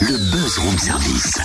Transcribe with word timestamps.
Le 0.00 0.16
buzz 0.30 0.58
room 0.58 0.78
service. 0.78 1.38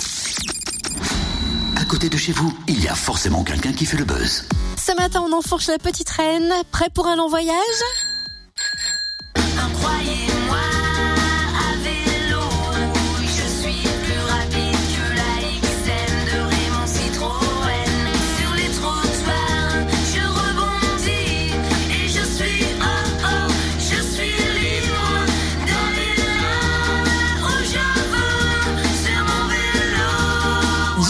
À 1.76 1.84
côté 1.86 2.08
de 2.08 2.16
chez 2.16 2.30
vous, 2.32 2.56
il 2.68 2.80
y 2.80 2.86
a 2.86 2.94
forcément 2.94 3.42
quelqu'un 3.42 3.72
qui 3.72 3.84
fait 3.84 3.96
le 3.96 4.04
buzz. 4.04 4.44
Ce 4.76 4.94
matin, 4.96 5.24
on 5.28 5.32
enfourche 5.36 5.66
la 5.66 5.78
petite 5.78 6.08
reine. 6.10 6.52
Prêt 6.70 6.88
pour 6.94 7.08
un 7.08 7.16
long 7.16 7.28
voyage? 7.28 7.54
Croyez-moi, 9.80 10.33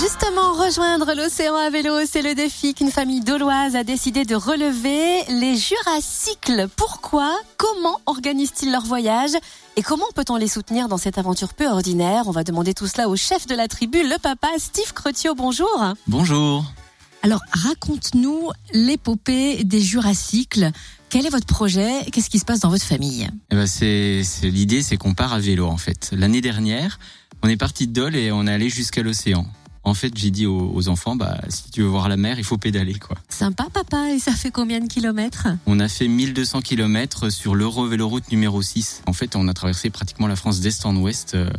Justement, 0.05 0.53
rejoindre 0.53 1.15
l'océan 1.15 1.55
à 1.55 1.71
vélo, 1.71 1.95
c'est 2.07 2.21
le 2.21 2.35
défi 2.35 2.75
qu'une 2.75 2.91
famille 2.91 3.23
doloise 3.23 3.75
a 3.75 3.85
décidé 3.85 4.27
de 4.27 4.35
relever. 4.35 5.25
Les 5.31 5.57
Juracycles, 5.57 6.69
pourquoi? 6.77 7.35
Comment 7.57 7.99
organisent-ils 8.05 8.71
leur 8.71 8.85
voyage? 8.85 9.31
Et 9.77 9.83
comment 9.83 10.05
peut-on 10.15 10.37
les 10.37 10.47
soutenir 10.47 10.89
dans 10.89 10.99
cette 10.99 11.17
aventure 11.17 11.55
peu 11.55 11.67
ordinaire? 11.67 12.25
On 12.27 12.33
va 12.33 12.45
demander 12.45 12.75
tout 12.75 12.87
cela 12.87 13.09
au 13.09 13.17
chef 13.17 13.47
de 13.47 13.55
la 13.55 13.67
tribu, 13.67 14.03
le 14.07 14.19
papa 14.19 14.49
Steve 14.59 14.93
Crotio. 14.93 15.35
Bonjour. 15.35 15.95
Bonjour. 16.07 16.71
Alors, 17.23 17.41
raconte-nous 17.53 18.51
l'épopée 18.75 19.65
des 19.65 19.81
Juracycles. 19.81 20.71
Quel 21.09 21.25
est 21.25 21.31
votre 21.31 21.47
projet? 21.47 22.05
Qu'est-ce 22.13 22.29
qui 22.29 22.39
se 22.39 22.45
passe 22.45 22.61
dans 22.61 22.69
votre 22.69 22.85
famille? 22.85 23.27
Eh 23.51 23.55
ben 23.55 23.67
c'est 23.67 24.23
c'est- 24.23 24.51
l'idée, 24.51 24.83
c'est 24.83 24.99
qu'on 24.99 25.15
part 25.15 25.33
à 25.33 25.39
vélo 25.39 25.67
en 25.67 25.79
fait. 25.79 26.11
L'année 26.13 26.43
dernière, 26.43 26.99
on 27.43 27.49
est 27.49 27.57
parti 27.57 27.87
de 27.87 27.95
Dole 27.95 28.17
et 28.17 28.31
on 28.33 28.47
est 28.47 28.53
allé 28.53 28.69
jusqu'à 28.69 29.03
l'océan. 29.03 29.47
En 29.85 29.95
fait, 29.95 30.17
j'ai 30.17 30.31
dit 30.31 30.47
aux, 30.47 30.73
aux 30.75 30.89
enfants, 30.89 31.15
bah 31.15 31.39
si 31.49 31.71
tu 31.71 31.83
veux 31.83 31.89
voir 31.89 32.09
la 32.09 32.17
mer, 32.17 32.39
il 32.39 32.45
faut 32.45 32.57
pédaler 32.59 32.95
quoi. 32.95 33.17
Sympa, 33.29 33.67
papa. 33.73 34.11
Et 34.11 34.19
ça 34.19 34.33
fait 34.33 34.51
combien 34.51 34.81
de 34.81 34.89
kilomètres? 34.89 35.47
On 35.67 35.79
a 35.81 35.89
fait 35.89 36.09
1200 36.09 36.63
km 36.63 37.31
sur 37.31 37.55
l'Euro-Véloroute 37.55 38.31
numéro 38.31 38.63
6. 38.63 39.03
En 39.07 39.13
fait, 39.13 39.37
on 39.37 39.47
a 39.49 39.53
traversé 39.55 39.91
pratiquement 39.91 40.27
la 40.27 40.37
France 40.37 40.61
d'est 40.61 40.87
en 40.87 40.97
ouest 40.97 41.35
euh, 41.35 41.51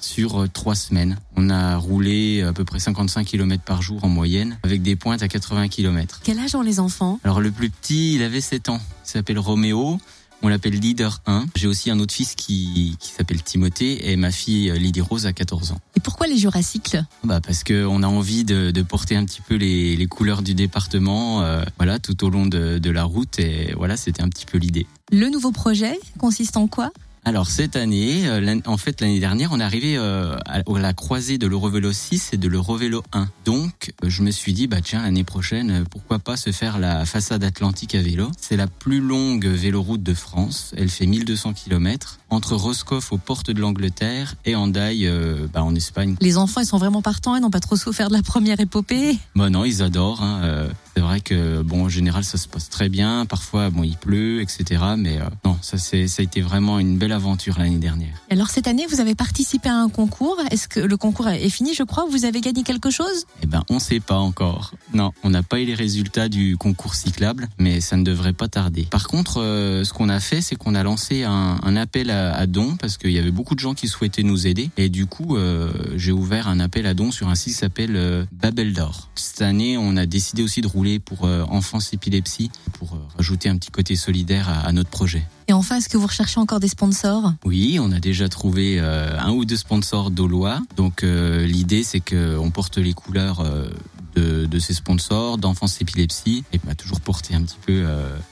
sur 0.00 0.42
euh, 0.42 0.48
trois 0.48 0.74
semaines. 0.74 1.18
On 1.36 1.50
a 1.50 1.76
roulé 1.76 2.42
à 2.42 2.52
peu 2.52 2.64
près 2.64 2.78
55 2.78 3.26
km 3.26 3.62
par 3.62 3.82
jour 3.82 4.02
en 4.04 4.08
moyenne, 4.08 4.58
avec 4.62 4.82
des 4.82 4.96
pointes 4.96 5.22
à 5.22 5.28
80 5.28 5.68
km. 5.68 6.20
Quel 6.24 6.38
âge 6.38 6.54
ont 6.54 6.62
les 6.62 6.80
enfants? 6.80 7.20
Alors 7.24 7.40
le 7.40 7.50
plus 7.50 7.70
petit, 7.70 8.14
il 8.14 8.22
avait 8.22 8.40
7 8.40 8.70
ans. 8.70 8.80
Il 9.04 9.10
s'appelle 9.10 9.38
Roméo. 9.38 9.98
On 10.42 10.48
l'appelle 10.48 10.74
Leader 10.74 11.20
1. 11.26 11.46
J'ai 11.56 11.66
aussi 11.66 11.90
un 11.90 11.98
autre 11.98 12.12
fils 12.14 12.34
qui, 12.34 12.96
qui 13.00 13.10
s'appelle 13.10 13.42
Timothée 13.42 14.10
et 14.10 14.16
ma 14.16 14.30
fille 14.30 14.70
euh, 14.70 14.76
Lydie 14.76 15.00
Rose 15.00 15.26
a 15.26 15.32
14 15.32 15.72
ans. 15.72 15.80
Et 15.96 16.00
pourquoi 16.00 16.26
les 16.26 16.36
Juracycles 16.36 17.02
Bah 17.24 17.40
parce 17.40 17.64
que 17.64 17.84
on 17.86 18.02
a 18.02 18.06
envie 18.06 18.44
de, 18.44 18.70
de 18.70 18.82
porter 18.82 19.16
un 19.16 19.24
petit 19.24 19.40
peu 19.40 19.54
les, 19.56 19.96
les 19.96 20.06
couleurs 20.06 20.42
du 20.42 20.54
département, 20.54 21.42
euh, 21.42 21.64
voilà, 21.78 21.98
tout 21.98 22.22
au 22.24 22.30
long 22.30 22.46
de, 22.46 22.78
de 22.78 22.90
la 22.90 23.04
route 23.04 23.38
et 23.38 23.72
voilà, 23.76 23.96
c'était 23.96 24.22
un 24.22 24.28
petit 24.28 24.46
peu 24.46 24.58
l'idée. 24.58 24.86
Le 25.10 25.28
nouveau 25.30 25.52
projet 25.52 25.98
consiste 26.18 26.56
en 26.56 26.66
quoi? 26.66 26.90
Alors 27.26 27.48
cette 27.48 27.74
année, 27.74 28.28
euh, 28.28 28.60
en 28.66 28.76
fait 28.76 29.00
l'année 29.00 29.18
dernière, 29.18 29.50
on 29.50 29.58
est 29.58 29.64
arrivé 29.64 29.96
euh, 29.96 30.36
à 30.46 30.62
la 30.78 30.92
croisée 30.92 31.38
de 31.38 31.48
l'Eurovélo 31.48 31.90
6 31.90 32.30
et 32.34 32.36
de 32.36 32.46
l'Eurovélo 32.46 33.02
1. 33.12 33.26
Donc 33.44 33.92
euh, 34.04 34.08
je 34.08 34.22
me 34.22 34.30
suis 34.30 34.52
dit 34.52 34.68
bah 34.68 34.80
tiens 34.80 35.02
l'année 35.02 35.24
prochaine, 35.24 35.84
pourquoi 35.90 36.20
pas 36.20 36.36
se 36.36 36.52
faire 36.52 36.78
la 36.78 37.04
façade 37.04 37.42
atlantique 37.42 37.96
à 37.96 38.00
vélo. 38.00 38.30
C'est 38.40 38.56
la 38.56 38.68
plus 38.68 39.00
longue 39.00 39.44
véloroute 39.44 40.04
de 40.04 40.14
France. 40.14 40.72
Elle 40.76 40.88
fait 40.88 41.06
1200 41.06 41.54
km 41.54 42.20
entre 42.30 42.56
Roscoff 42.56 43.12
aux 43.12 43.18
portes 43.18 43.50
de 43.50 43.60
l'Angleterre 43.60 44.34
et 44.44 44.54
euh, 44.56 45.46
bah, 45.52 45.62
en 45.62 45.74
Espagne. 45.74 46.16
Les 46.20 46.36
enfants, 46.38 46.60
ils 46.60 46.66
sont 46.66 46.78
vraiment 46.78 47.02
partants, 47.02 47.36
ils 47.36 47.40
n'ont 47.40 47.50
pas 47.50 47.60
trop 47.60 47.76
souffert 47.76 48.08
de 48.08 48.14
la 48.14 48.22
première 48.22 48.58
épopée. 48.58 49.18
Bah 49.34 49.50
non, 49.50 49.64
ils 49.64 49.82
adorent. 49.82 50.22
Hein. 50.22 50.40
euh, 50.42 50.68
c'est 50.94 51.02
vrai 51.02 51.20
que 51.20 51.62
bon, 51.62 51.84
en 51.84 51.88
général, 51.88 52.24
ça 52.24 52.38
se 52.38 52.48
passe 52.48 52.68
très 52.68 52.88
bien. 52.88 53.26
Parfois, 53.26 53.70
bon, 53.70 53.82
il 53.82 53.96
pleut, 53.96 54.40
etc. 54.40 54.82
Mais 54.96 55.18
euh, 55.18 55.24
non, 55.44 55.56
ça 55.62 55.78
c'est, 55.78 56.08
ça 56.08 56.22
a 56.22 56.24
été 56.24 56.40
vraiment 56.40 56.78
une 56.78 56.98
belle 56.98 57.12
aventure 57.16 57.58
l'année 57.58 57.82
dernière. 57.88 58.14
Alors 58.30 58.50
cette 58.50 58.68
année, 58.68 58.86
vous 58.88 59.00
avez 59.00 59.14
participé 59.14 59.68
à 59.68 59.76
un 59.76 59.88
concours. 59.88 60.38
Est-ce 60.52 60.68
que 60.68 60.80
le 60.80 60.96
concours 60.96 61.28
est 61.28 61.50
fini, 61.50 61.74
je 61.74 61.82
crois? 61.82 62.06
Vous 62.08 62.24
avez 62.24 62.40
gagné 62.40 62.62
quelque 62.62 62.90
chose? 62.90 63.26
Eh 63.42 63.46
ben, 63.46 63.64
on 63.68 63.78
sait 63.80 64.00
pas 64.00 64.18
encore. 64.18 64.74
Non, 64.94 65.12
on 65.24 65.30
n'a 65.30 65.42
pas 65.42 65.58
eu 65.60 65.64
les 65.64 65.74
résultats 65.74 66.28
du 66.28 66.56
concours 66.56 66.94
cyclable, 66.94 67.48
mais 67.58 67.80
ça 67.80 67.96
ne 67.96 68.04
devrait 68.04 68.32
pas 68.32 68.48
tarder. 68.48 68.84
Par 68.90 69.08
contre, 69.08 69.40
euh, 69.40 69.82
ce 69.82 69.92
qu'on 69.92 70.08
a 70.08 70.20
fait, 70.20 70.40
c'est 70.40 70.56
qu'on 70.56 70.74
a 70.74 70.82
lancé 70.82 71.24
un, 71.24 71.58
un 71.62 71.76
appel 71.76 72.10
à, 72.10 72.34
à 72.34 72.46
dons 72.46 72.76
parce 72.76 72.98
qu'il 72.98 73.12
y 73.12 73.18
avait 73.18 73.30
beaucoup 73.30 73.54
de 73.54 73.60
gens 73.60 73.74
qui 73.74 73.88
souhaitaient 73.88 74.22
nous 74.22 74.46
aider. 74.46 74.70
Et 74.76 74.88
du 74.88 75.06
coup, 75.06 75.36
euh, 75.36 75.72
j'ai 75.96 76.12
ouvert 76.12 76.46
un 76.48 76.60
appel 76.60 76.86
à 76.86 76.94
dons 76.94 77.10
sur 77.10 77.28
un 77.28 77.34
site 77.34 77.54
qui 77.54 77.58
s'appelle 77.58 77.96
euh, 77.96 78.24
Babel 78.32 78.72
d'Or. 78.72 79.08
Cette 79.14 79.42
année, 79.42 79.78
on 79.78 79.96
a 79.96 80.04
décidé 80.06 80.42
aussi 80.42 80.60
de 80.60 80.68
rouler 80.68 80.98
pour 80.98 81.24
enfants 81.24 81.78
épilepsie 81.92 82.50
pour 82.72 82.98
rajouter 83.16 83.48
un 83.48 83.56
petit 83.56 83.70
côté 83.70 83.96
solidaire 83.96 84.48
à, 84.48 84.66
à 84.66 84.72
notre 84.72 84.90
projet. 84.90 85.22
Et 85.48 85.52
enfin, 85.52 85.76
est-ce 85.76 85.88
que 85.88 85.96
vous 85.96 86.06
recherchez 86.08 86.40
encore 86.40 86.58
des 86.58 86.68
sponsors? 86.68 87.32
Oui, 87.44 87.78
on 87.80 87.92
a 87.92 88.00
déjà 88.00 88.28
trouvé 88.28 88.80
euh, 88.80 89.16
un 89.18 89.30
ou 89.30 89.44
deux 89.44 89.56
sponsors 89.56 90.10
dolois. 90.10 90.60
Donc 90.76 91.04
euh, 91.04 91.46
l'idée 91.46 91.84
c'est 91.84 92.00
que 92.00 92.36
on 92.36 92.50
porte 92.50 92.78
les 92.78 92.94
couleurs 92.94 93.40
euh, 93.40 93.68
de, 94.16 94.46
de 94.46 94.58
ces 94.58 94.74
sponsors, 94.74 95.38
d'enfance 95.38 95.80
épilepsie, 95.80 96.42
et 96.52 96.58
bah, 96.64 96.74
toujours 96.74 97.00
porter 97.00 97.34
un 97.36 97.42
petit 97.42 97.58
peu 97.64 97.84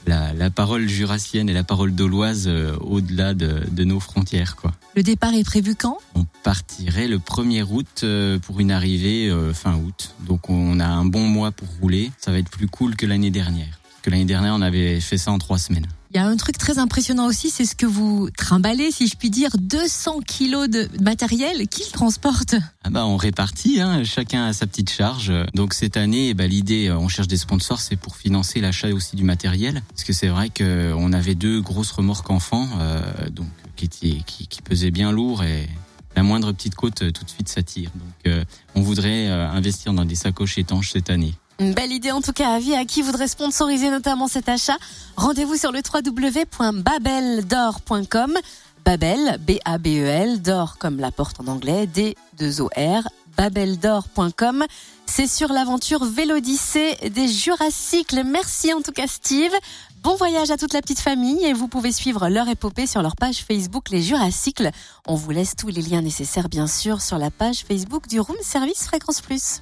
la, 0.07 0.33
la 0.33 0.49
parole 0.49 0.89
jurassienne 0.89 1.47
et 1.47 1.53
la 1.53 1.63
parole 1.63 1.93
doloise 1.95 2.47
euh, 2.47 2.75
au-delà 2.81 3.33
de, 3.33 3.61
de 3.71 3.83
nos 3.85 4.01
frontières. 4.01 4.57
Quoi. 4.57 4.73
Le 4.95 5.03
départ 5.03 5.33
est 5.33 5.43
prévu 5.45 5.75
quand? 5.75 5.99
On 6.15 6.25
partirait 6.43 7.07
le 7.07 7.19
1er 7.19 7.63
août 7.63 8.05
pour 8.41 8.59
une 8.59 8.71
arrivée 8.71 9.31
fin 9.53 9.75
août. 9.75 10.15
Donc 10.27 10.49
on 10.49 10.79
a 10.79 10.85
un 10.85 11.05
bon 11.05 11.27
mois 11.27 11.51
pour 11.51 11.67
rouler. 11.81 12.11
Ça 12.17 12.31
va 12.31 12.39
être 12.39 12.49
plus 12.49 12.67
cool 12.67 12.95
que 12.95 13.05
l'année 13.05 13.31
dernière. 13.31 13.79
Que 14.05 14.11
l'année 14.11 14.25
dernière 14.25 14.53
on 14.53 14.61
avait 14.61 14.99
fait 15.01 15.17
ça 15.17 15.31
en 15.31 15.39
trois 15.39 15.57
semaines. 15.57 15.87
Il 16.11 16.17
y 16.17 16.19
a 16.19 16.27
un 16.27 16.37
truc 16.37 16.59
très 16.59 16.77
impressionnant 16.77 17.25
aussi, 17.25 17.49
c'est 17.49 17.65
ce 17.65 17.73
que 17.73 17.87
vous 17.87 18.29
trimballez, 18.37 18.91
si 18.91 19.07
je 19.07 19.17
puis 19.17 19.31
dire, 19.31 19.49
200 19.57 20.19
kilos 20.19 20.69
de 20.69 20.87
matériel. 21.01 21.67
Qui 21.67 21.81
le 21.87 21.91
transporte 21.91 22.53
Ah 22.83 22.91
bah 22.91 23.07
on 23.07 23.17
répartit, 23.17 23.81
hein, 23.81 24.03
chacun 24.03 24.45
a 24.45 24.53
sa 24.53 24.67
petite 24.67 24.91
charge. 24.91 25.33
Donc 25.55 25.73
cette 25.73 25.97
année, 25.97 26.35
bah, 26.35 26.45
l'idée, 26.45 26.89
euh, 26.89 26.99
on 26.99 27.07
cherche 27.07 27.27
des 27.27 27.37
sponsors, 27.37 27.79
c'est 27.79 27.95
pour 27.95 28.15
financer 28.15 28.61
l'achat 28.61 28.89
aussi 28.89 29.15
du 29.15 29.23
matériel, 29.23 29.81
parce 29.89 30.03
que 30.03 30.13
c'est 30.13 30.27
vrai 30.27 30.49
que 30.49 30.93
on 30.95 31.11
avait 31.11 31.33
deux 31.33 31.59
grosses 31.59 31.91
remorques 31.91 32.29
enfants, 32.29 32.69
euh, 32.77 33.01
donc 33.31 33.47
qui, 33.75 33.85
étaient, 33.85 34.21
qui, 34.23 34.45
qui 34.45 34.61
pesaient 34.61 34.91
bien 34.91 35.11
lourd 35.11 35.43
et 35.43 35.67
la 36.15 36.23
moindre 36.23 36.51
petite 36.51 36.75
côte 36.75 37.01
euh, 37.01 37.11
tout 37.11 37.23
de 37.23 37.29
suite 37.29 37.49
s'attire. 37.49 37.91
Donc 37.95 38.13
euh, 38.27 38.43
on 38.73 38.81
voudrait 38.81 39.27
euh, 39.27 39.49
investir 39.49 39.93
dans 39.93 40.05
des 40.05 40.15
sacoches 40.15 40.57
étanches 40.57 40.91
cette 40.91 41.09
année. 41.09 41.33
Une 41.59 41.73
belle 41.73 41.91
idée 41.93 42.11
en 42.11 42.21
tout 42.21 42.33
cas 42.33 42.53
à 42.53 42.59
vie 42.59 42.75
à 42.75 42.85
qui 42.85 43.01
voudrait 43.01 43.29
sponsoriser 43.29 43.89
notamment 43.89 44.27
cet 44.27 44.49
achat. 44.49 44.77
Rendez-vous 45.15 45.55
sur 45.55 45.71
le 45.71 45.79
www.babeldor.com. 45.79 48.37
Babel, 48.83 49.39
B-A-B-E-L, 49.39 50.41
d'or 50.43 50.77
comme 50.77 50.99
la 50.99 51.11
porte 51.11 51.39
en 51.39 51.47
anglais, 51.47 51.87
D-2-O-R, 51.87 53.07
babeldor.com. 53.35 54.63
C'est 55.07 55.27
sur 55.27 55.51
l'aventure 55.51 56.05
Vélodyssée 56.05 56.95
des 57.09 57.27
Juracycles. 57.27 58.23
Merci 58.23 58.73
en 58.73 58.81
tout 58.81 58.91
cas 58.91 59.07
Steve. 59.07 59.53
Bon 60.03 60.15
voyage 60.15 60.51
à 60.51 60.57
toute 60.57 60.73
la 60.73 60.81
petite 60.81 60.99
famille 60.99 61.43
et 61.45 61.53
vous 61.53 61.67
pouvez 61.67 61.91
suivre 61.91 62.29
leur 62.29 62.47
épopée 62.47 62.85
sur 62.85 63.01
leur 63.01 63.15
page 63.15 63.37
Facebook 63.37 63.89
Les 63.89 64.03
Juracycles. 64.03 64.69
On 65.07 65.15
vous 65.15 65.31
laisse 65.31 65.55
tous 65.55 65.69
les 65.69 65.81
liens 65.81 66.01
nécessaires 66.01 66.49
bien 66.49 66.67
sûr 66.67 67.01
sur 67.01 67.17
la 67.17 67.31
page 67.31 67.65
Facebook 67.67 68.07
du 68.07 68.19
Room 68.19 68.37
Service 68.43 68.83
Fréquence 68.83 69.21
Plus. 69.21 69.61